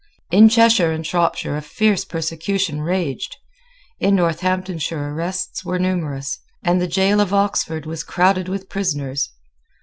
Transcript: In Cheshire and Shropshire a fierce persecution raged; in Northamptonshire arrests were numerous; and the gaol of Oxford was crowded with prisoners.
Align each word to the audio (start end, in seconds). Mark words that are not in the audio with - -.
In 0.31 0.49
Cheshire 0.49 0.89
and 0.91 1.05
Shropshire 1.05 1.55
a 1.57 1.61
fierce 1.61 2.05
persecution 2.05 2.81
raged; 2.81 3.37
in 3.99 4.15
Northamptonshire 4.15 5.13
arrests 5.13 5.63
were 5.63 5.77
numerous; 5.77 6.39
and 6.65 6.81
the 6.81 6.87
gaol 6.87 7.19
of 7.19 7.35
Oxford 7.35 7.85
was 7.85 8.03
crowded 8.03 8.47
with 8.49 8.67
prisoners. 8.67 9.29